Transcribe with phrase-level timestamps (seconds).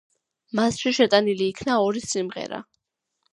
[0.59, 2.63] მასში შეტანილი იქნა ორი სიმღერა.